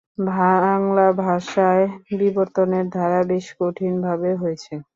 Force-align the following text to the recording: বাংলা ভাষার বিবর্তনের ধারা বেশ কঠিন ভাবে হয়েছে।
বাংলা 0.27 1.07
ভাষার 1.19 1.79
বিবর্তনের 2.19 2.85
ধারা 2.95 3.21
বেশ 3.29 3.45
কঠিন 3.59 3.93
ভাবে 4.05 4.31
হয়েছে। 4.35 4.73